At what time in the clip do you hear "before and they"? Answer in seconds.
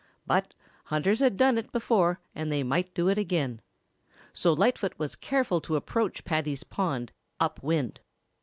1.71-2.63